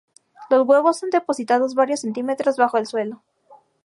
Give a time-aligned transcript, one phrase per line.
[0.49, 3.21] Los huevos son depositados varios centímetros bajo el suelo.